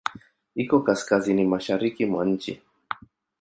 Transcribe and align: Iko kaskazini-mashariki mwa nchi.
Iko 0.55 0.77
kaskazini-mashariki 0.85 2.05
mwa 2.05 2.21
nchi. 2.31 2.53